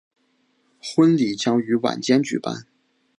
[0.79, 2.65] 婚礼将于晚间举办。